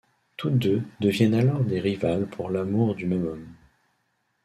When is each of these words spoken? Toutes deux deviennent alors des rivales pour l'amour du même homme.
Toutes 0.35 0.57
deux 0.57 0.81
deviennent 0.99 1.35
alors 1.35 1.59
des 1.63 1.79
rivales 1.79 2.25
pour 2.25 2.49
l'amour 2.49 2.95
du 2.95 3.05
même 3.05 3.27
homme. 3.27 3.47